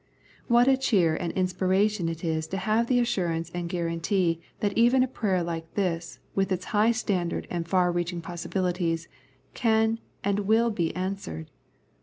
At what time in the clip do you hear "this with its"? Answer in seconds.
5.75-6.65